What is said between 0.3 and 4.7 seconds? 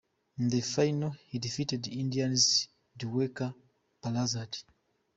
In the final he defeated India's Diwakar Prasad.